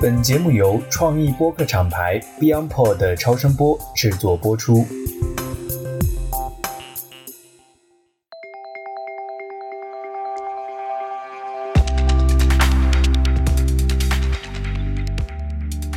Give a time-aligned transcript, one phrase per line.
[0.00, 4.84] 本节目由创意播客厂牌 BeyondPod 的超声波制作播出。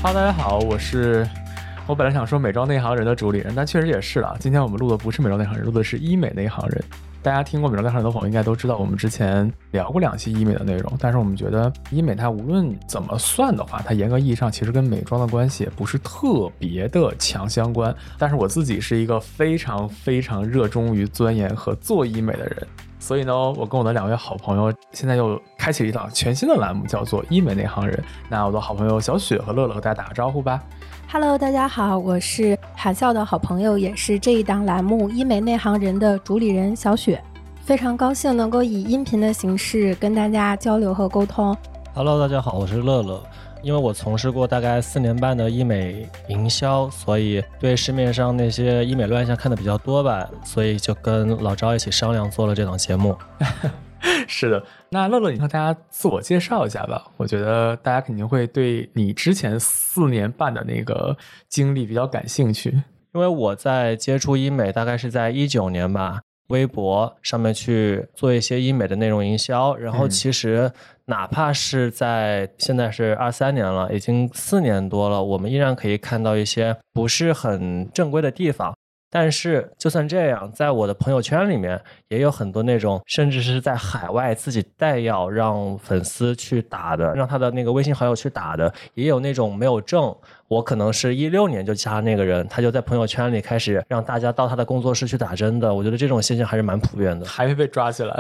[0.02, 1.28] 哈喽，大家好，我是
[1.86, 4.36] 我本来想说美妆内行人的主理人，但确实也是了。
[4.40, 6.84] 今天我们录的不是美妆内行人，录的是医美内行人。
[7.22, 10.94] 大家听过美妆内行人的朋友应该都知道，我们之前聊过两期医美的内容。
[10.98, 17.94] 但是我们觉得医美它无论怎么算的话，它严格意义上其实跟美妆的关系也不是特别的强相关。
[18.18, 22.68] 但是我自己是一个非常非常热衷于钻研和做医美的人，
[23.00, 28.04] 所以呢，我跟我的两位好朋友现在又开启了一档全新的栏目，叫做医美内行人。
[28.30, 30.62] 那我的好朋友小雪和乐乐和大家打个招呼吧。
[31.12, 37.24] Hello，大家好，我是韩笑的好朋友，也是这一档栏目《医美内行人》的主理人小雪，
[37.64, 41.56] 非常高兴能够以音频的形式跟大家交流和沟通。
[41.96, 43.24] Hello，大家好，我是乐乐。
[43.62, 53.18] 因为我从事过大概四年半的医美营销，所以对市面上那些医美乱象看的比较多吧，所以就跟老赵一起商量做了这档节目。
[54.28, 57.06] 是的，那乐乐，你和大家自我介绍一下吧。
[57.18, 61.18] 我觉得大家肯定会对你之前四年半的那个
[61.50, 62.70] 经历比较感兴趣。
[63.14, 70.72] 因为我在接触医美大概是在一九年吧，微博上面去做一些医美的内容营销，然后嗯其实
[71.10, 78.74] 哪怕是在现在是二三年了，已经四年多了，我们依然可以看到一些不是很正规的地方。
[79.12, 90.16] 但是就算这样，在我的朋友圈里面也有很多那种，甚至是在海外自己带药让粉丝去打的，让他的那个微信好友去打的，也有那种没有证。
[90.48, 95.74] 我可能是一六年就加那个人，他就在朋友圈里开始让大家到他的工作室去打针的。
[95.74, 97.26] 我觉得这种现象还是蛮普遍的。
[97.26, 98.14] 还会被抓起来，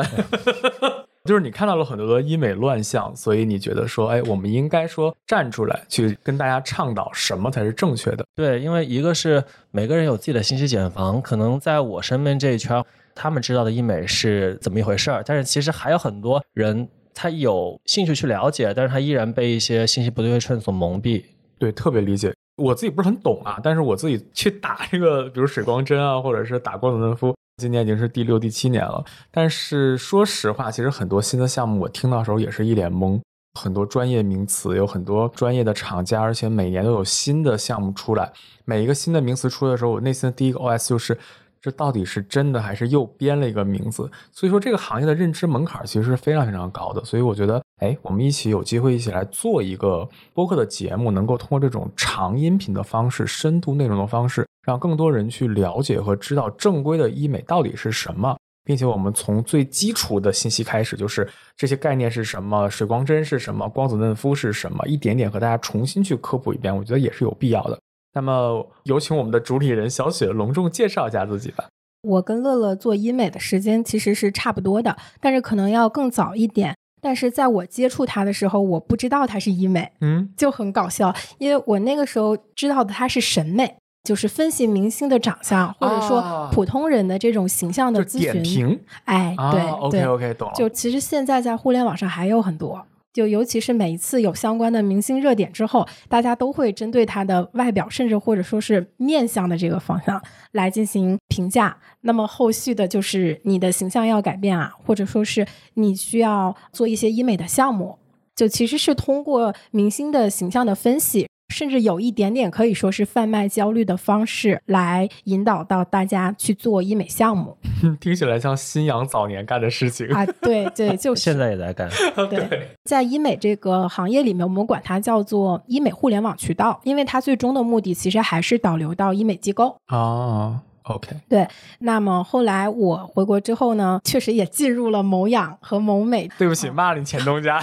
[1.30, 8.26] 就是你看到了很多的医美乱象，所以你觉得说，哎，我们应该说站出来去跟大家倡导什么才是正确的。
[8.36, 21.24] 对，因为一个是每个人有自己的信息茧房，可能在我身边这一圈，他们知道的医美是怎么一回事儿，但是其实还有很多人他有兴趣去了解，但是他依然被一些信息不对称所蒙蔽。
[21.60, 22.34] 对，特别理解。
[22.58, 29.04] 我自己不是很懂啊，但是我自己去打这个，比如水光针啊，或者是打光子嫩肤，今年已经是第六、第七年了。
[29.30, 33.22] 但是说实话，其实很多新的项目我听到时候也是一脸懵，
[33.60, 38.32] 很多专业名词，有很多专业的厂家，而且每年都有新的项目出来。
[38.64, 41.18] 每一个新的名词出来的时候，我内心的第一个 OS 就是。
[41.62, 44.10] 这到底是真的还是又编了一个名字？
[44.32, 47.04] 所以说这个行业的认知门槛其实是非常非常高的。
[47.04, 67.80] 所以我觉得，哎，我们一起有机会一起来做一个播客的节目，能够通过这种长音频的方式、深度内容的方式，让更多人去了解和知道正规的医美到底是什么，并且我们从最基础的信息开始，就是这些概念是什么，水光针是什么，光子嫩肤是什么，一点点和大家重新去科普一遍，我觉得也是有必要的。
[68.14, 71.64] 那么，有请我们的主理人小雪隆重介绍一下自己吧。
[72.02, 76.76] 我跟乐乐做医美的时间其实是差不多的，但是可能要更早一点。
[77.02, 88.32] 但是在我接触他的时候，我不知道他是医美，嗯，就很搞笑，因为我那个时候知道的他是审美，就是分析明星的长相，或者说啊普通人的这种形象的咨询。
[88.32, 90.54] 点评哎，啊对，OK 对 OK，懂了。
[90.56, 100.22] 就其实现在在互联网上还有很多，就尤其是每一次有相关的明星热点之后，大家都会针对他的外表，甚至或者说是面相的这个方向
[100.52, 101.78] 来进行评价。
[102.02, 107.98] 那么后续的就是你的形象要改变啊，或者说是你需要做一些医美的项目，
[108.36, 111.28] 就其实是通过明星的形象的分析。
[111.50, 117.58] 甚至有一点点可以说是贩卖焦虑的方式，来引导到大家去做医美项目
[118.00, 120.08] 听起来像新阳早年干的事情。
[120.08, 120.26] 啊！
[120.42, 121.90] 对对，就是 现在也在干。
[122.30, 129.76] 对，在医美这个行业里面，我们管它叫做医美互联网渠道，因为它最终的目的其实还是导流到医美机构。
[129.88, 131.48] 啊，OK，对
[131.80, 137.60] 那么后来我回国之后呢，确实也进入了某养和某美，对不起， 骂了你前东家。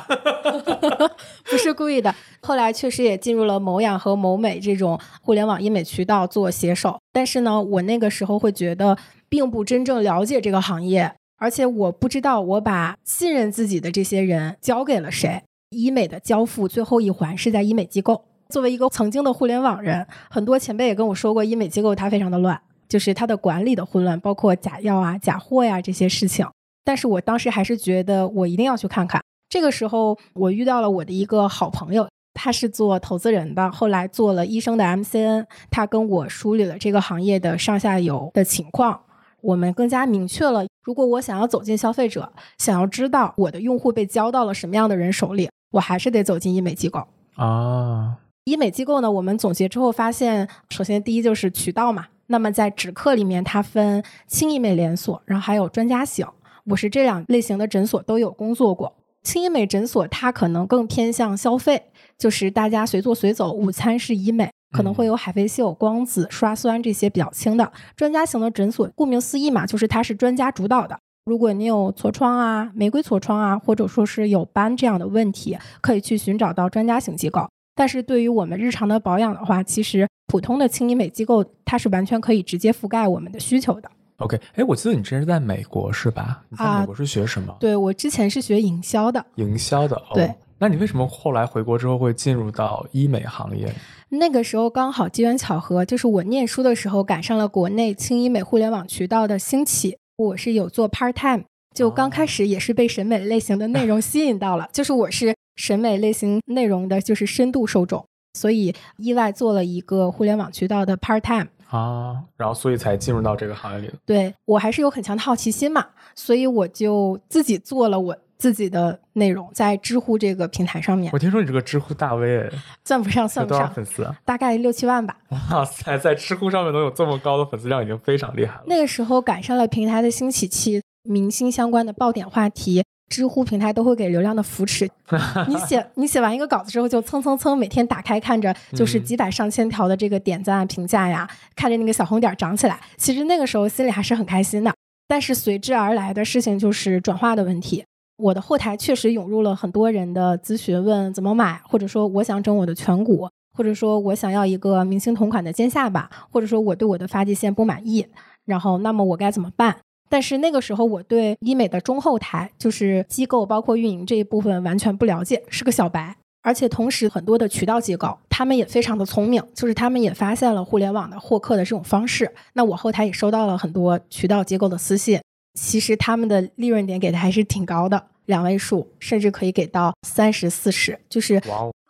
[1.50, 2.14] 不是故意的。
[2.40, 8.96] 后来确实也进入了某养和某美这种互联网医美渠道做携手，但是呢，我那个时候会觉得
[9.28, 15.42] 并不真正了解这个行业，而且我不知道我把信任自己的这些人交给了谁。
[15.70, 18.24] 医美的交付最后一环是在医美机构。
[18.48, 26.46] 作为一个曾经的互联网人，很多前辈也跟我说过，医美机构它非常的乱，就是它的管理的混乱，包括假药啊、假货呀、这些事情。
[26.84, 29.20] 但是我当时还是觉得我一定要去看看。
[29.48, 39.00] 这个时候，我遇到了我的一个好朋友，他是做投资人的，后来做了医生的 MCN，他跟我梳理了这个行业的上下游的情况。
[39.40, 47.06] 我们更加明确了，如果我想要走进消费者，想要知道我的用户被交到了什么样的人手里，我还是得走进医美机构。
[47.36, 52.06] 啊，医美机构呢，我们总结之后发现，首先第一就是渠道嘛。
[52.28, 56.26] 那么在止客里面，它分轻医美连锁，然后还有专家型。
[56.66, 58.92] 我是这两类型的诊所都有工作过。
[59.22, 67.72] 轻医美诊所它可能更偏向消费，就是大家随做随走，午餐是医美，可能会有海飞秀、光子、刷酸这些比较轻的。
[67.96, 70.98] 专家型的诊所，顾名思义嘛，就是它是专家主导的。
[71.24, 77.48] 如果你有痤疮啊、玫瑰痤疮啊，或者说是有斑这样的问题，可以去寻找到专家型机构。
[77.76, 83.88] 但是对于我们日常的保养的话，其实普通的轻医美机构它是完全可以直接覆盖我们的需求的。
[84.16, 86.42] OK，哎，我记得你之前是在美国是吧？
[86.48, 87.54] 你在啊美国是学什么？
[87.60, 89.94] 对我之前是学营销的，营销的。
[89.94, 93.70] 哦、对，那你为什么后来回国之后会进入到医美行业？
[94.08, 101.44] 那个时候刚好机缘巧合，就是我念书的时候赶上了国内轻医美互联网渠道的兴起，我是有做 part time，
[101.74, 111.48] 就刚开始也是被审美类型的内容吸引到了，就是我是审美类型内容的就是深度受众，所以意外做了一个互联网渠道的 part time。
[111.68, 113.94] 啊，然后所以才进入到这个行业里的。
[114.06, 122.50] 对我还是有很强的好奇心嘛，所以我就自己做了我自己的内容，在知乎这个平台上面我，听说你这个知乎大 V，哎
[122.84, 124.16] 算不上算不上，粉丝啊？
[124.24, 125.16] 大概六七万吧。
[125.50, 128.62] 哇塞，在知乎上面能有这么高的粉丝量，已经非常厉害了。
[128.66, 134.88] 那个时候赶上了平台的兴起期，明星相关的爆点话题，知乎平台都会给流量的扶持。
[135.48, 144.72] 你写你写完一个稿子之后，就蹭蹭蹭，每天打开看着就是嗯几百上千条的这个点赞啊评价呀，看着那个小红点儿涨起来，其实那个时候心里还是很开心的。
[145.08, 147.84] 但是随之而来的事情就是转化的问题。
[148.16, 158.06] 我的后台确实涌入了很多人的咨询，问怎么买，或者说我想整我的颧骨，或者说我想要一个明星同款的尖下巴，或者说我对我的发际线不满意，
[158.46, 159.76] 然后那么我该怎么办？
[160.08, 166.16] 但是那个时候我对医美的中后台，就是机构包括运营这一部分完全不了解，是个小白。
[166.42, 172.32] 而且同时，很多的渠道机构他们也非常的聪明，就是他们也发现了互联网的获客的这种方式。
[172.52, 175.20] 那我后台也收到了很多渠道机构的私信，
[175.54, 180.96] 其实他们的利润点给的还是挺高的，两位数，甚至可以给到三十四十。
[181.08, 181.42] 就是，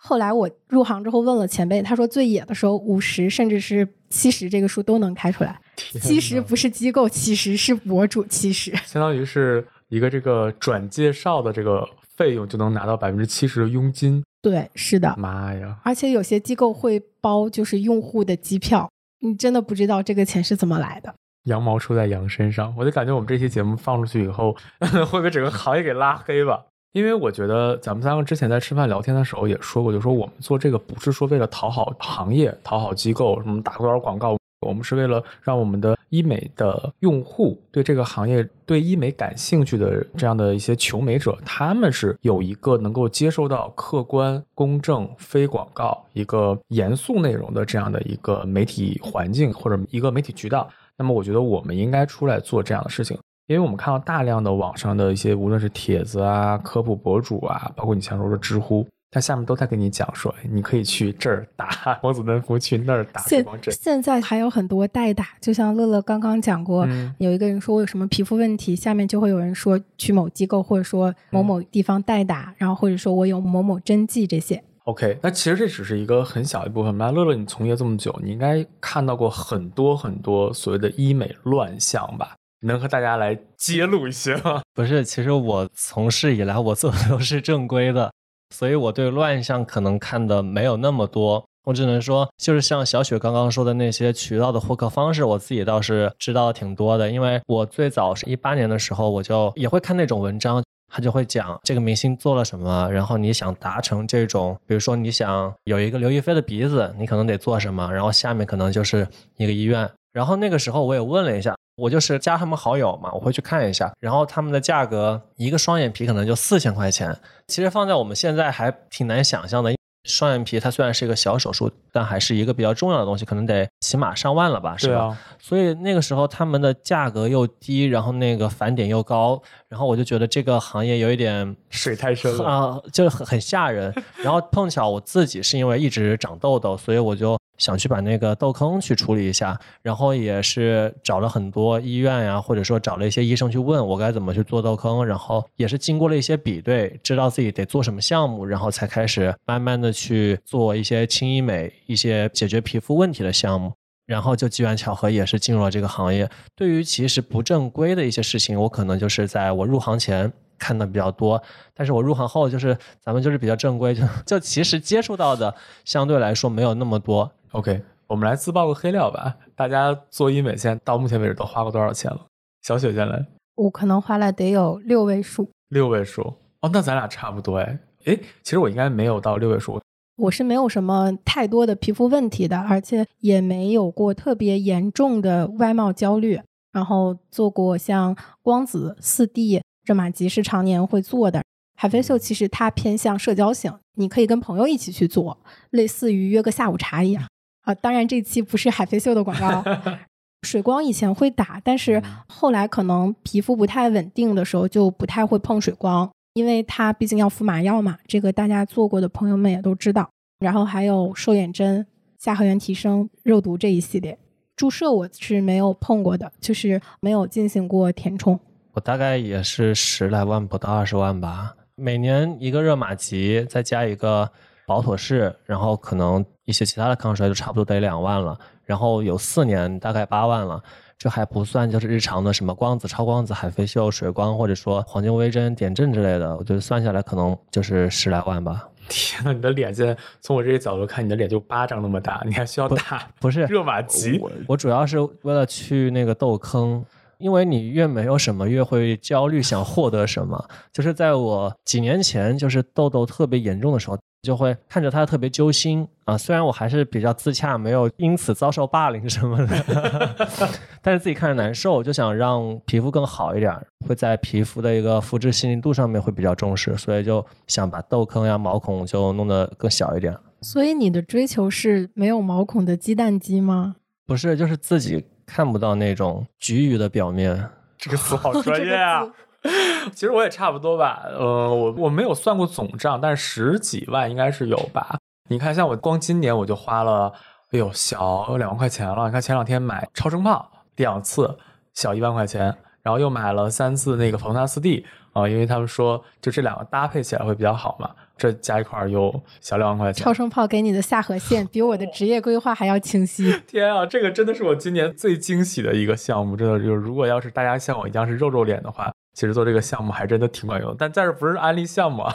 [0.07, 5.61] 后来我入行之后问了前辈，他说最野的时候五十甚至是七十这个数都能开出来。
[6.01, 11.85] 七十不是机构，七十是博主，七十相当于是一个这个转介绍的这个
[12.17, 14.23] 费用就能拿到百分之七十的佣金。
[14.41, 15.13] 对，是的。
[15.19, 15.77] 妈呀！
[15.83, 18.89] 而且有些机构会包就是用户的机票，
[19.19, 21.13] 你真的不知道这个钱是怎么来的。
[21.47, 24.57] 羊毛出在羊身上，我就感觉我们这期节目放出去以后，
[25.11, 26.65] 会被整个行业给拉黑吧。
[26.97, 34.35] 因为我觉得咱们三个之前在吃饭聊天的时候也说过，就说我们做这个不是说为了讨好行业、讨好机构，什么打多少广告，
[34.67, 50.67] 我们是为了让我们的医美的用户对这个行业、对医美感兴趣的这样的一些求美者，他们是有一个能够接受到客观、公正、非广告、一个严肃内容的这样的一个媒体环境或者一个媒体渠道。
[50.97, 63.73] 那么我觉得我们应该出来做这样的事情，因为我们看到大量的网上的一些无论是帖子啊、科普博主啊，包括你像说的知乎，它下面都在跟你讲说，哎你可以去这儿打光子嫩肤，去那儿打水现光针。
[63.73, 74.61] 现在还有很多代打，就像乐乐刚刚讲过，嗯有一个人说我有什么皮肤问题，下面就会有人说去某机构或者说某某地方代打，然后或者说我有某某针剂这些。
[74.87, 76.97] OK，那其实这只是一个很小一部分。
[76.99, 82.35] 那乐乐，你从业这么久，你应该看到过很多很多所谓的医美乱象吧？
[82.67, 84.61] 能和大家来揭露一些吗？
[84.75, 88.13] 不是，其实我从事以来，我做的都是正规的，
[88.55, 91.45] 所以我对乱象可能看的没有那么多。
[91.65, 97.11] 我只能说，就是像小雪刚刚说的那些渠道的获客方式，我自己倒是知道挺多的。
[97.11, 109.91] 因为我最早是一八年的时候，我就也会看那种文章，他就会讲这个明星做了什么，然后你想达成这种，比如说你想有一个刘亦菲的鼻子，你可能得做什么，然后下面可能就是一个医院。
[110.13, 117.17] 然后那个时候我也问了一下，我就是加他们好友嘛，我会去看一下，然后他们的价格一个双眼皮可能就四千块钱，
[117.49, 119.75] 其实放在我们现在还挺难想象的。
[120.09, 125.07] 双眼皮它虽然是一个小手术，但还是一个比较重要的东西，可能得起码上万了吧，是吧？
[125.07, 132.45] 啊，所以那个时候他们的价格又低，然后那个返点又高，然后我就觉得这个行业有一点水太深了。
[132.45, 133.93] 啊，就是很很吓人。
[134.23, 153.73] 然后碰巧我自己是因为一直长痘痘，所以我就想去把那个痘坑去处理一下，然后也是找了很多医院呀，或者说找了一些医生去问我该怎么去做痘坑，然后也是经过了一些比对，知道自己得做什么项目，然后才开始慢慢的去做一些轻医美、一些解决皮肤问题的项目。
[154.07, 156.31] 然后就机缘巧合，也是进入了这个行业。
[156.55, 161.43] 对于其实不正规的一些事情，我可能就是在我入行前看的比较多。
[161.75, 165.53] 但是我入行后，就是咱们就是比较正规，就 就其实接触到的
[165.85, 167.29] 相对来说没有那么多。
[167.57, 169.35] OK，我们来自曝个黑料吧。
[169.55, 172.27] 大家做医美现在到目前为止都花过多少钱了？
[172.61, 175.49] 小雪先来，我可能花了得有六位数。
[175.71, 177.79] 六位数哦，那咱俩差不多哎。
[178.05, 179.81] 哎，其实我应该没有到六位数，
[180.17, 186.39] 我是没有什么太多的皮肤问题的，而且也没有过特别严重的外貌焦虑。
[186.73, 191.43] 然后做过像光子、四 D、热玛吉是常年会做的。
[191.75, 195.39] 海飞秀其实它偏向社交型，你可以跟朋友一起去做，
[195.71, 197.25] 类似于约个下午茶一样
[197.67, 197.75] 啊。
[197.75, 199.63] 当然这期不是海飞秀的广告。
[200.43, 207.99] 水光以前会打，但是后来可能皮肤不太稳定的时候就不太会碰水光，因为它毕竟要敷麻药嘛。
[208.07, 210.09] 这个大家做过的朋友们也都知道。
[210.39, 211.87] 然后还有瘦眼针、
[212.19, 214.19] 下颌缘提升、肉毒这一系列
[214.55, 218.39] 注射我是没有碰过的，就是没有进行过填充。
[218.75, 224.31] 我大概也是十来万不到二十万吧，每年一个热玛吉，再加一个
[224.67, 228.37] 保妥适，然后可能一些其他的抗衰就差不多得两万了。
[228.65, 230.61] 然后有四年大概八万了，
[230.99, 238.69] 这还不算就是日常的什么光子、超光子、海飞秀、水光，或者说黄金微针、点阵之类的，我觉得算下来可能就是十来万吧。
[238.89, 244.19] 天呐，你的脸现在从我这个角度看，你的脸就巴掌那么大，你还需要打不是热玛吉？
[244.19, 246.85] 我我主要是为了去那个痘坑。
[247.19, 250.51] 因为你越没有什么，越会焦虑，想获得什么。
[250.71, 253.97] 就是在我几年前，就是痘痘特别严重的时候，
[254.27, 256.19] 就会看着它特别揪心啊。
[256.19, 260.29] 虽然我还是比较自洽，没有因此遭受霸凌什么的，
[260.83, 263.55] 但是自己看着难受，就想让皮肤更好一点，
[263.87, 270.15] 会在皮肤的一个肤质细腻度上面会比较重视，所以就想把痘坑呀、毛孔就弄得更小一点。
[270.43, 273.77] 所以你的追求是没有毛孔的鸡蛋肌吗？
[274.07, 275.07] 不是，就是自己。
[275.29, 277.37] 看不到那种橘鱼的表面，
[277.77, 279.05] 这个词好专业啊！
[279.95, 284.99] 其实我也差不多吧，呃，我我没有算过总账，但是十几万应该是有吧。
[285.29, 287.13] 你看，像我光今年我就花了，
[287.53, 289.07] 哎呦，小两万块钱了。
[289.07, 291.37] 你看前两天买超声炮两次，
[291.75, 297.91] 小一万块钱，然后又买了三次那个防弹四 D 啊，因为他们说就这两个搭配起来会比较好嘛。
[298.19, 300.03] 这加一块儿有小两万块钱。
[300.03, 303.31] 超声炮给你的下颌线比我的职业规划还要清晰。
[303.47, 310.77] 天啊，这个真的是我今年最惊喜的一个项目，真的就是如果要是大家像我一样是肉肉脸的话，其实做这个项目还真的挺管用的。
[310.79, 312.15] 但在这不是安利项目啊，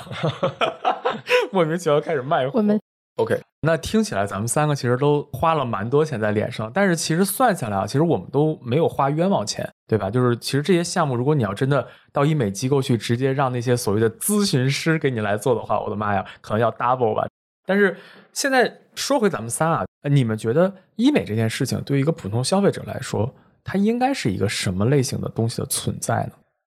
[1.51, 2.59] 莫名其妙开始卖货。
[2.59, 2.79] 我们
[3.17, 10.11] OK，那听起来咱们三个其实都花了蛮多钱在脸上，但是其实算下来啊，其实我们都没有花冤枉钱，对吧？
[10.11, 17.27] 就是其实这些项目，如果你要真的到医美机构去，直接让那些所谓的咨询师给你来做的话，我的妈呀，可能要 double 吧。
[17.65, 17.97] 但是
[18.31, 23.31] 现在说回咱们仨啊，你们觉得医美这件事情对于一个普通消费者来说，
[23.63, 26.31] 它应该是一个什么类型的东西的存在呢？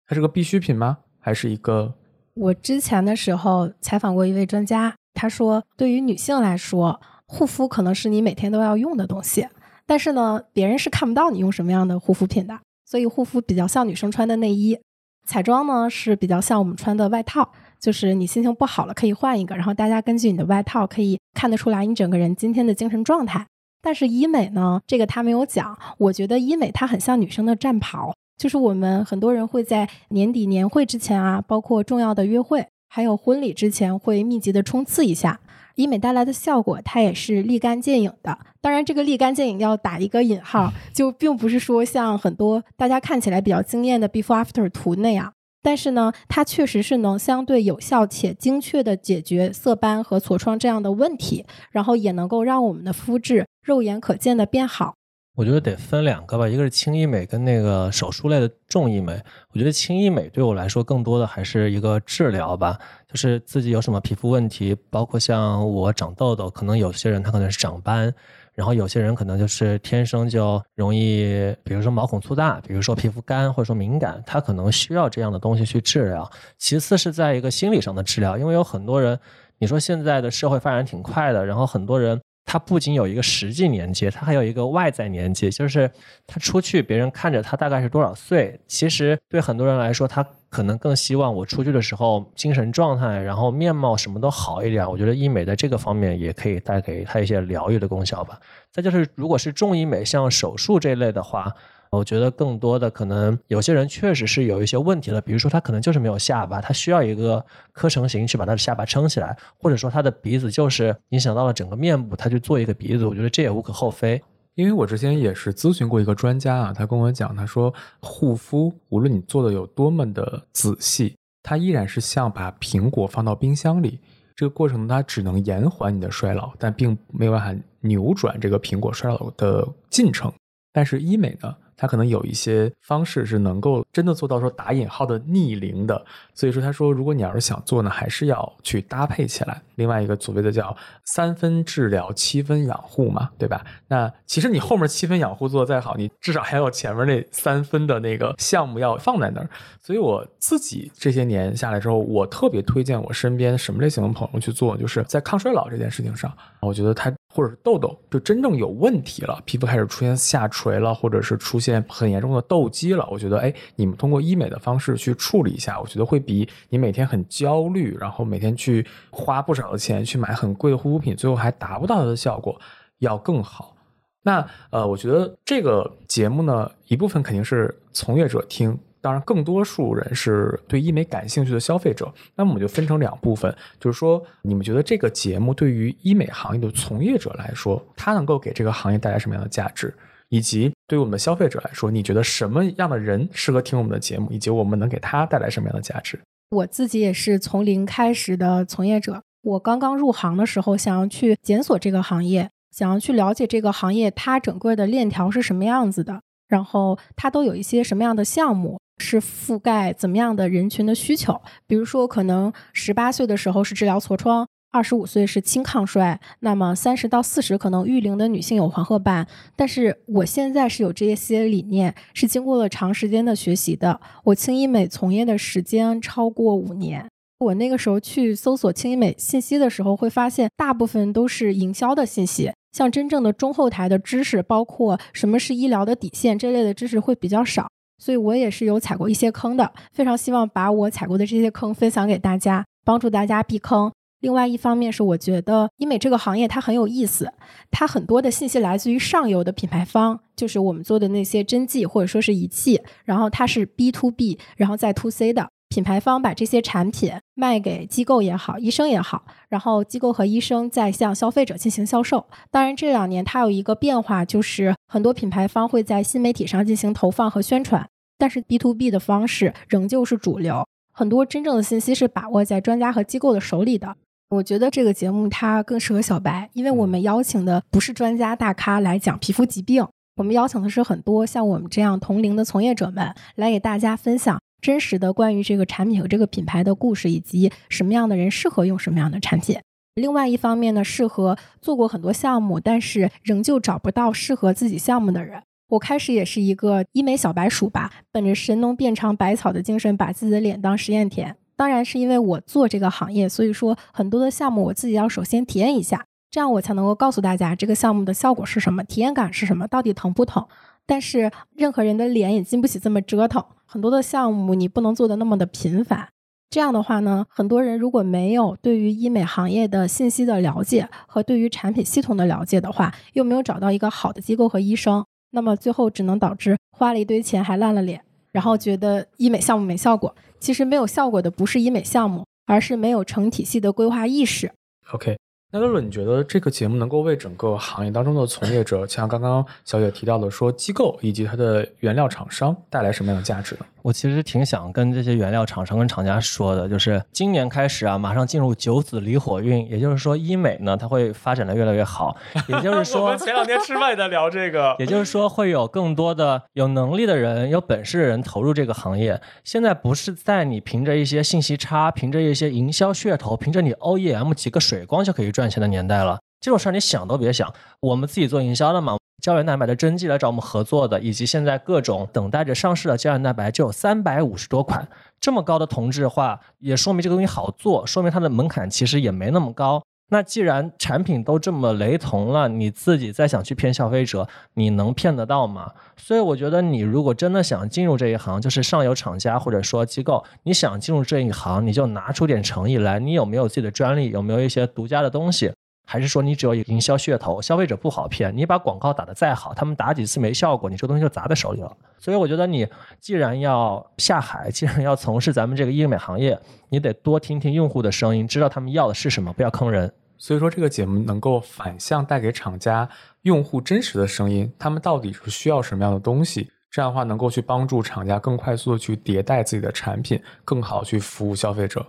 [0.10, 0.98] 它是个必需品吗？
[1.20, 1.94] 还是一个？
[2.34, 4.96] 我之前的时候采访过一位专家。
[5.14, 9.48] 他说，对于女性来说，护肤可能是你每天都要用的东西，
[9.86, 14.80] 但是呢，别人是看不到你用什么样的护肤品的，所以护肤比较像女生穿的内衣，
[15.28, 23.46] 彩妆呢是比较像我们穿的外套，就是你心情不好了可以换一个，然后大家根据你的外套可以看得出来你整个人今天的精神状态。
[23.82, 32.66] 但是医美呢，这个他没有讲，我觉得医美它很像女生的战袍，就是我们很多人会在年底年会之前啊，包括重要的约会。
[32.92, 35.40] 还有婚礼之前会密集的冲刺一下，
[35.76, 38.36] 医美带来的效果它也是立竿见影的。
[38.62, 45.32] 当然，这个立竿见影要打一个引号， 就并不是说像很多大家看起来比较惊艳的 before after 图那样。
[45.62, 54.96] 但是呢，它确实是能相对有效且精确的解决色斑和痤疮这样的问题，然后也能够让我们的肤质肉眼可见的变好。
[55.40, 59.18] 我觉得得分两个吧，一个是轻医美跟那个手术类的重医美。
[59.54, 62.78] 我觉得轻医美对我来说更多的还是一个治疗吧，
[63.08, 68.14] 就是自己有什么皮肤问题，包括像我长痘痘，可能有些人他可能是长斑，
[68.54, 76.30] 然后有些人可能就是天生就容易，比如说毛孔粗大，比如说皮肤干或者说敏感，他可能需要这样的东西去治疗。
[76.58, 79.18] 其次是在一个心理上的治疗，因为有很多人，
[79.58, 82.20] 你说现在的社会发展挺快的，然后很多人。
[82.52, 85.88] 它不仅有一个实际年纪，它还有一个外在年纪，就是
[86.26, 88.60] 他出去，别人看着他大概是多少岁。
[88.68, 94.90] 其实对很多人来说，他可能更希望我出去的时候精神状态，然后面貌什么都好一点。
[94.90, 98.40] 我觉得医美在这个方面也可以带给他一些疗愈的功效吧。
[98.72, 101.54] 再就是，如果是重医美，像手术这类的话。
[101.92, 114.22] 我觉得更多的可能，有些人确实是有一些问题的，比如说他可能就是没有下巴，他需要一个科成型去把他的下巴撑起来，或者说他的鼻子就是影响到了整个面部，他去做一个鼻子，我觉得这也无可厚非。
[114.54, 124.00] 因为我之前也是咨询过一个专家啊，他跟我讲，他说护肤无论你做的有多么的仔细，它依然是像把苹果放到冰箱里，
[124.36, 130.32] 这个过程它只能延缓你的衰老，但并没有办法扭转这个苹果衰老的进程。
[130.72, 131.56] 但是医美呢？
[131.80, 136.06] 他可能有一些方式是能够真的做到说打引号的逆龄的，
[136.36, 139.62] 所以说他说，如果你要是想做呢，还是要去搭配起来。
[139.76, 143.66] 另外一个所谓的叫三分治疗七分养护嘛，对吧？
[143.88, 149.50] 那其实你后面七分养护做的再好，你至少还有前面那三分的那个项目要放在那儿。
[149.82, 157.10] 所以我自己这些年下来之后，我特别推荐我身边什么类型的朋友去做，就是在抗衰老这件事情上，我觉得他。
[157.40, 163.08] 或者是痘痘就真正有问题了，皮肤开始出现下垂了，或者是出现很严重的痘肌了。
[163.10, 172.60] 我觉得，哎，你们通过医美的方式去处理一下，我觉得会比你每天很焦虑，然后每天去花不少的钱去买很贵的护肤品，最后还达不到它的效果，
[172.98, 173.74] 要更好。
[174.22, 178.78] 那呃，我觉得这个节目呢，一部分肯定是从业者听。
[179.02, 182.12] 当然，更多数人是对医美感兴趣的消费者。
[182.36, 189.94] 那么我们就分成两部分，就是说，你们觉得这个节目对于医美行业的从业者来说，它能够给这个行业带来什么样的价值？
[190.30, 194.30] 以及对于我们的消费者来说，你觉得什么样的人适合听我们的节目？
[194.32, 196.20] 以及我们能给他带来什么样的价值？
[196.52, 199.24] 我自己也是从零开始的从业者。
[199.42, 208.78] 我刚刚入行的时候，想要去检索这个行业，想要去了解这个行业它整个的链条是什么样子的，然后它都有一些什么样的项目。
[209.02, 211.42] 是覆盖怎么样的人群的需求？
[211.66, 219.26] 比如说，可能十八岁的时候是治疗痤疮，二十五岁是轻抗衰，那么三十到四十可能育龄的女性有黄褐斑。
[219.56, 224.02] 但是我现在是有这些理念，是经过了长时间的学习的。
[224.26, 227.08] 我轻医美从业的时间超过五年。
[227.40, 237.68] 我那个时候去搜索轻医美信息的时候，会发现大部分都是营销的信息，像真正的中后台的知识，包括什么是医疗的底线这类的知识会比较少。
[238.02, 243.92] 所以我也是有踩过一些坑的，非常希望把我踩过的这些坑分享给大家，帮助大家避坑。
[244.22, 247.32] 另外一方面是，我觉得医美这个行业它很有意思，
[247.72, 255.50] 它很多的信息来自于上游的品牌方，就是我们做的那些针剂或者说是仪器，然后它是 B to B，然后再 to C 的。
[255.80, 262.28] 品牌方把这些产品卖给机构也好，医生也好，然后机构和医生再向消费者进行销售。
[262.52, 267.88] 当然，这两年它有一个变化，就是很多品牌方会在新媒体上进行投放和宣传，
[268.18, 270.68] 但是 B to B 的方式仍旧是主流。
[270.92, 273.96] 很多真正的信息是把握在专家和机构的手里的。
[274.32, 279.88] 我觉得这个节目它更适合小白，因为我们邀请的不是专家大咖来讲皮肤疾病，
[280.18, 284.38] 我们邀请的是很多像我们这样同龄的从业者们来给大家分享。
[284.62, 289.60] 真实的关于这个产品和这个品牌的故事，以及什么样的人适合用什么样的产品。
[289.96, 295.42] 另外一方面呢，适合做过很多项目，但是仍旧找不到适合自己项目的人。
[295.70, 301.36] 我开始也是一个医美小白鼠吧，本着神农遍尝百草的精神，把自己的脸当实验田。
[301.56, 310.48] 当然是因为我做这个行业，所以说很多的项目我自己要首先体验一下，这样我才能够告诉大家这个项目的效果是什么，体验感是什么，到底疼不疼。
[310.90, 313.46] 但是任何人的脸也经不起这么折腾。
[313.68, 316.10] 很多的项目你不能做的那么的频繁，
[316.50, 330.16] 这样的话呢，很多人如果没有对于医美行业的信息的了解和对于产品系统的了解的话，又没有找到一个好的机构和医生，那么最后只能导致花了一堆钱还烂了脸，然后觉得医美项目没效果。
[330.40, 334.52] 其实没有效果的不是医美项目，而是没有成体系的规划意识。
[334.92, 335.16] OK。
[335.52, 343.66] 那乐乐，你觉得这个节目能够为整个行业当中的从业者，像刚刚小雪提到的，说机构以及它的原料厂商带来什么样的价值呢？
[343.82, 352.16] 我其实挺想跟这些原料厂商跟厂家说的，就是今年开始啊，马上进入九子离火运，也就是说医美呢，它会发展的越来越好。
[352.48, 354.76] 也就是说，我们前两天吃饭也在聊这个。
[354.78, 359.20] 也就是说，会有更多的有能力的人、有本事的人投入这个行业。
[359.44, 366.20] 现在不是在你凭着一些信息差、凭着一些营销噱头、凭着你 OEM 几个水光就可以赚钱的年代了。
[366.42, 367.54] 这种事儿你想都别想。
[367.80, 368.98] 我们自己做营销的嘛。
[369.22, 374.88] 胶原蛋白的针剂来找我们合作的，以及现在各种等待着上市的胶原蛋白就有三百五十多款，
[375.20, 379.82] 这么高的同质化，也说明这个东西好做，说明它的门槛其实也没那么高。
[380.10, 385.72] 那既然产品都这么雷同了，你自己再想去骗消费者，你能骗得到吗？
[385.96, 395.52] 所以我觉得，你如果真的想进入这一行，就是上游厂家或者说机构，你想进入这一行，你就拿出点诚意来，你有没有自己的专利，有没有一些独家的东西？
[395.92, 398.32] 还是说你只有营销噱头，消费者不好骗。
[398.38, 401.78] 你把广告打得再好，他们打几次没效果，你这个东西就砸在手里了。
[401.98, 402.68] 所以我觉得你
[403.00, 409.92] 既然要下海，既然要从事咱们这个医美行业，你得多听听用户的声音，知道他们要的是什么，不要坑人。
[410.20, 412.88] 所以说这个节目能够反向带给厂家
[413.24, 416.52] 用户真实的声音，他们到底是需要什么样的东西？
[416.70, 421.84] 这样的话能够去帮助厂家更快速的去迭代自己的产品，更好地去服务消费者。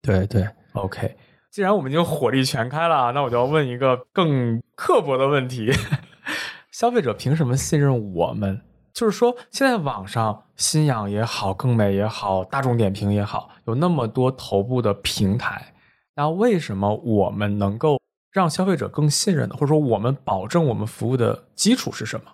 [0.00, 1.14] 对对，OK，
[1.52, 5.70] 既然我们已经火力全开了，那我就要问一个更刻薄的问题：
[6.72, 8.62] 消费者凭什么信任我们？
[8.94, 15.74] 就是说，现在网上新氧也好，更美也好，大众点评也好，有那么多头部的平台，
[16.16, 17.98] 那为什么我们能够
[18.30, 22.32] 让消费者更信任呢，或者说我们保证我们服务的基础是什么？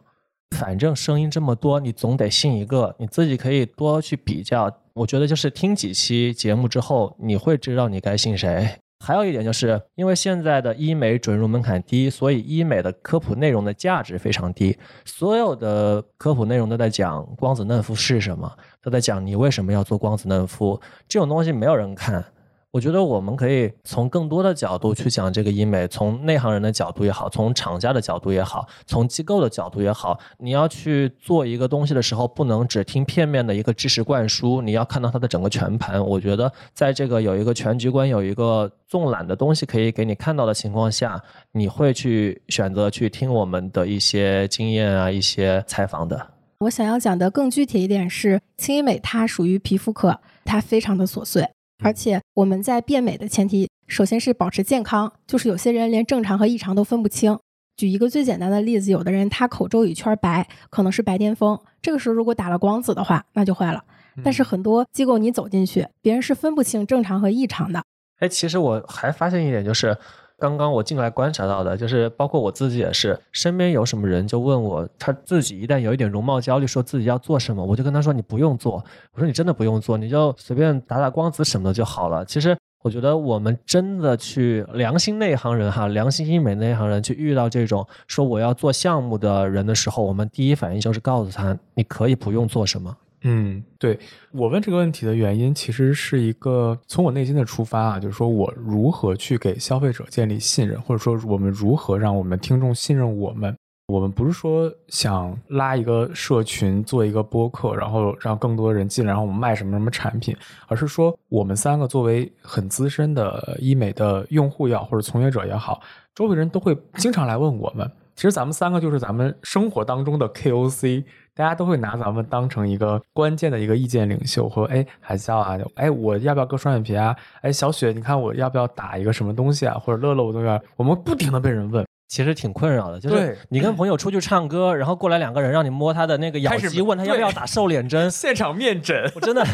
[0.56, 4.72] 反正声音这么多，你总得信一个，你自己可以多去比较。
[4.94, 8.78] 我觉得就是听几期节目之后，你会知道你该信谁。
[9.00, 14.76] 还有一点就是，因为现在的医美准入门槛低，所以医美的科普内容的价值非常低。
[15.04, 22.24] 所有的科普内容都在讲光子嫩肤是什么，都在讲你为什么要做光子嫩肤，这种东西没有人看。
[22.70, 36.04] 我觉得我们可以从更多的角度去讲这个医美，从内行人的角度也好，从厂家的角度也好，从机构的角度也好，你要去做一个东西的时候，不能只听片面的一个知识灌输，你要看到它的整个全盘。
[36.04, 46.34] 我觉得在这个有一个全局观、有一个纵览的东西可以给你看到的情况下，你会去选择去听我们的一些经验啊、一些采访的。
[46.58, 51.48] 我想要讲的更具体一点是，轻医美它属于皮肤科，它非常的琐碎，
[51.82, 57.38] 而且我们在变美的前提，首先是保持健康，就是有些人连正常和异常都分不清。
[57.76, 63.84] 举一个最简单的例子，有的人他口周有一圈白，可能是白癜风，这个时候如果打了光子的话，那就坏了。
[64.24, 67.80] 但是很多机构你走进去，别人是分不清正常和异常的。
[68.18, 69.96] 哎，其实我还发现一点，就是
[70.38, 78.74] 刚刚我进来观察到的，就是包括我自己也是，身边有什么人就问我，他自己一旦有一点容貌焦虑，说自己要做什么，我就跟他说你不用做，
[79.14, 82.24] 我说你真的不用做，你就随便打打光子什么的就好了。
[82.24, 92.96] 其实我觉得我们真的去良心内行人哈，良心医美内行人去遇到这种说我要做项目的人的时候，我们第一反应就是告诉他，你可以不用做什么。
[93.22, 93.98] 嗯，对
[94.32, 103.56] 我问这个问题的原因，其实是一个从我内心的出发啊，就是说我如何去给消费者建立信任，或者说我们如何让我们听众信任我们。
[103.88, 115.80] 我们不是说想拉一个社群做一个播客，然后让更多人进来，然后我们卖什么什么产品，而是说我们三个作为很资深的医美的用户也好，或者从业者也好，
[116.14, 117.90] 周围人都会经常来问我们。
[118.14, 121.04] 其实咱们三个就是咱们生活当中的 KOC，
[121.38, 127.14] 大家都会拿咱们当成一个关键的一个意见领袖，或哎海啸啊，哎我要不要割双眼皮啊？
[127.42, 129.78] 哎小雪，你看我要不要打一个什么东西啊？
[129.78, 139.46] 或者乐乐我都要，我们不停的被人问，其实挺困扰的，就是你跟朋友出去唱歌，然后过来两个人让你摸他的那个咬肌，问他要不要打瘦脸针， 现场面诊，我真的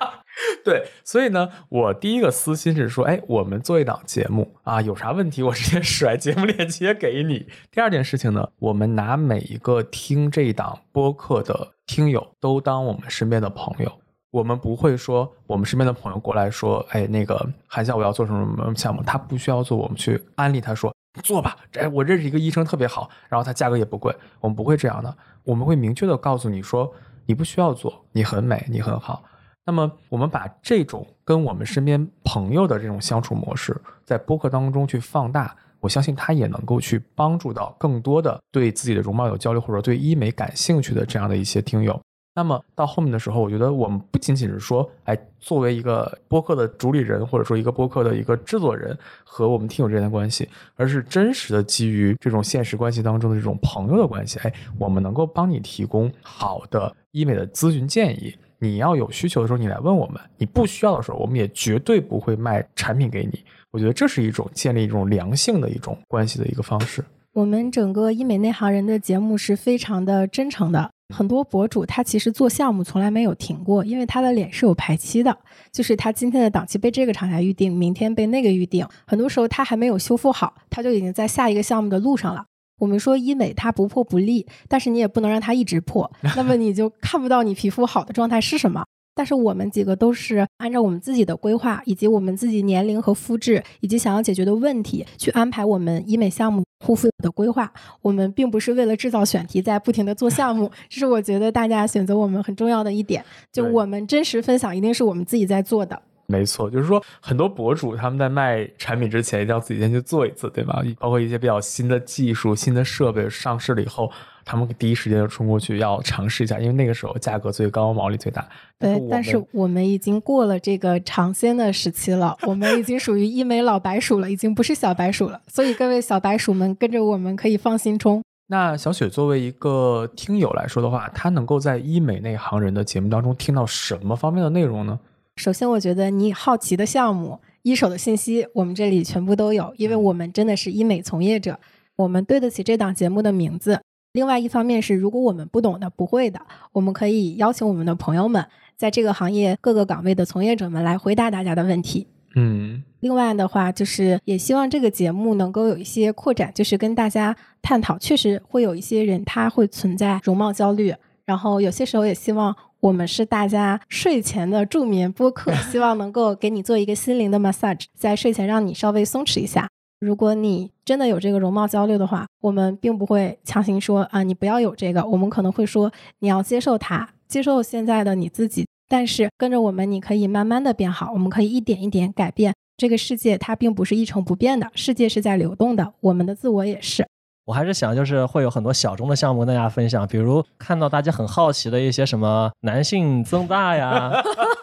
[0.62, 7.46] 对，所以呢，我第一个私心是说，哎，我们做一档节目啊，有啥问题我直接甩节目链接给你。
[7.70, 13.90] 第二件事情呢，我们拿每一个听这一档播客的听友都当我们身边的朋友。
[14.30, 21.56] 我们不会说我们身边的朋友过来说，哎，那个韩笑我要做什么什么项目，他不需要做，我们去安利他说做吧。
[21.74, 26.92] 哎，我认识一个医生特别好，然后他价格也不贵，我们不会这样的，我们会明确的告诉你说，
[27.26, 29.22] 你不需要做，你很美，你很好。
[29.66, 33.74] 那么，我们把这种跟我们身边朋友的这种相处模式，
[34.04, 41.98] 在播客当中去放大，我相信它也能够去帮助到更多的对自己的容貌有焦虑或者对医美感兴趣的这样的一些听友。
[42.34, 54.40] 那么到后面的时候，我觉得我们不仅仅是说，哎，作为一个播客的主理人，或者说一个播客的一个制作人和我们听友之间的关系，而是真实的基于这种现实关系当中的这种朋友的关系。
[54.40, 58.34] 哎，我们能够帮你提供好的医美的咨询建议。
[58.58, 63.44] 你要有需求的时候，你来问我们；你不需要的时候，我们也绝对不会卖产品给你。
[63.70, 67.04] 我觉得这是一种建立一种良性的一种关系的一个方式。
[67.32, 70.90] 我们整个医美内行人的节目是非常的真诚的。
[71.14, 75.36] 很多博主他其实做项目从来没有停过，因为他的脸是有排期的，
[75.70, 82.44] 就是他今天的档期被这个厂家预定，明天被那个预定，很多时候他还没有修复好，他就已经在下一个项目的路上了。
[82.80, 88.84] 我们说医美它不破不立，但是你也不能让它一直破，那么你就看不到你皮肤好的状态是什么。
[89.14, 97.72] 但是我们几个都是按照我们自己的规划，以及我们自己年龄和肤质，以及想要解决的问题，去安排我们医美项目护肤的规划。
[98.02, 103.24] 我们并不是为了制造选题在不停的做项目，这是我觉得大家选择我们很重要的一点。
[103.52, 106.00] 就我们真实分享，一定是我们自己在做的。
[106.26, 110.82] 没错，就是说很多博主他们在卖产品之前，一定要自己先去做一次，对吧？
[110.98, 114.10] 包括一些比较新的技术、新的设备上市了以后，
[114.44, 118.46] 他们第一时间就冲过去要尝试一下，因为那个时候价格最高，毛利最大。
[118.78, 125.40] 对，但是我们已经过了这个尝鲜的时期了， 我们已经属于医美老白鼠了，已经不是小白鼠了。
[125.48, 128.22] 所以各位小白鼠们跟着我们可以放心冲。
[128.48, 135.00] 那小雪作为一个听友来说的话，她能够在医美内行人的节目当中听到什么方面的内容呢？
[135.36, 141.58] 首先，我觉得你好奇的项目、一手的信息，我们这里全部都有，因为我们真的是医美从业者，
[141.96, 143.80] 我们对得起这档节目的名字。
[144.14, 148.46] 另外一方面是，如果我们不懂的、不会的，我们可以邀请我们的朋友们，
[148.76, 152.06] 在这个行业各个岗位的从业者们来回答大家的问题。
[152.36, 169.68] 嗯，另外的话，就是也希望这个节目能够有一些扩展，就是跟大家探讨，确实会有一些人他会存在容貌焦虑，然后有些时候也希望我们是大家睡前的助眠播客，希望能够给你做一个心灵的 massage，在睡前让你稍微松弛一下。
[170.04, 178.66] 如果你真的有这个容貌焦虑的话，我们并不会强行说啊，你不要有这个，我们可能会说你要接受它，接受现在的你自己。
[178.86, 187.08] 但是跟着我们，你可以慢慢的变好，我们可以一点一点改变这个世界，它并不是一成不变的，世界是在流动的，我们的自我也是。
[187.46, 194.10] 我还是想，就是会有很多小众的项目跟大家分享，比如看到大家很好奇的一些什么男性增大呀、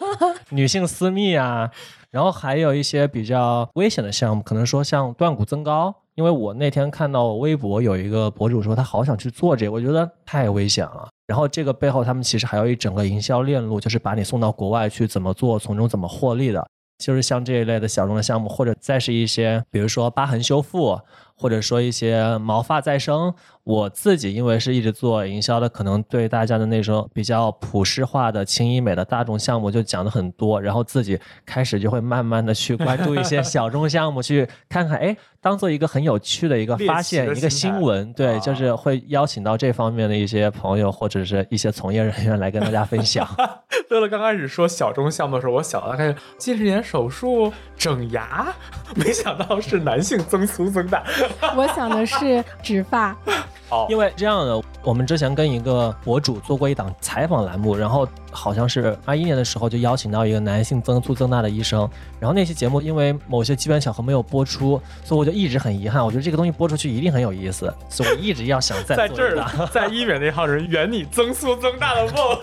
[0.49, 1.69] 女性私密啊，
[2.09, 5.93] 然后还有一些比较危险的项目，可能说像断骨增高。
[6.15, 11.07] 因为我那天看到微博有一个博主说他好想去做这个，我觉得太危险了。
[11.25, 16.67] 然后这个背后他们其实还有一整个营销链路，就是把你送到国外去怎么做，从中怎么获利的。
[16.97, 20.99] 就是像这一类的小众的项目，或者再是一些，比如说疤痕修复，
[21.41, 23.33] 或者说一些毛发再生。
[23.63, 43.27] 我自己因为是一直做营销的，可能对大家的那种比较普世化的轻医美的大众项目就讲的很多，然后自己开始就会慢慢的去关注一些小众项目，去看看，哎，当做一个很有趣的一个发现，一个新闻，对，就是会邀请到这方面的一些朋友或者是一些从业人员来跟大家分享。
[43.91, 48.51] 乐乐刚开始说小众项目的时候，我想到开始近视眼手术、整牙，
[48.95, 51.03] 没想到是男性增粗增大。
[51.55, 53.15] 我想的是植发。
[53.69, 61.89] 哦，因为这样的，我们之前跟一个博主做过一档采访栏目，然后好像是二一年的时候就邀请到一个男性增粗增大的医生，
[62.19, 72.37] 然后那期节目因为某些机缘巧合没有播出，所以我就一直很遗憾，我觉得这个东西播出去一定很有意思，所以我一直要想再在这儿了，在医美那行人圆你增粗增大的梦。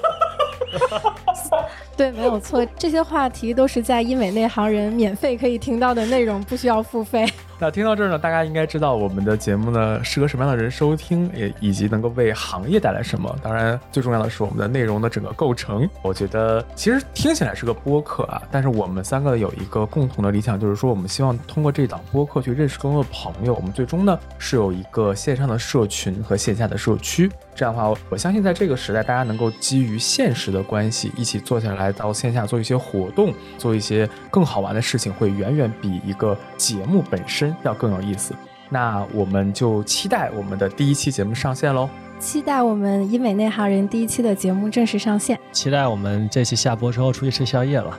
[1.98, 7.26] 对，没有错，这些话题都是在医美内行人免费可以听到的内容，不需要付费。
[7.60, 13.36] 那听到这儿呢，大家应该知道我们的节目呢适合什么样的人收听，也以及能够为行业带来什么。
[13.42, 15.88] 当然，最重要的是我们的内容的整个构成。
[16.00, 23.54] 我觉得其实听起来是个播客啊，但是我们三个有一个共同的理想，就是说我们希望通过这档播客去认识更多的朋友。
[23.54, 27.28] 我们最终呢是有一个线上的社群和线下的社区。
[27.56, 38.34] 这样的话，我相信在这个时代，大家能够基于现实的关系，一起坐下来来到线下做一些活动，做一些更好玩的事情，会远远比一个节目本身要更有意思。
[38.68, 41.88] 那我们就期待我们的第一期节目上线喽！
[42.18, 47.98] 期待我们医美内行人第一期的节目正式上线，期待我们这期下播之后出去吃宵夜了。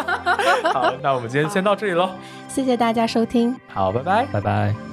[0.72, 2.08] 好，那我们今天先到这里喽，
[2.48, 4.87] 谢谢大家收听，好，拜拜，拜拜。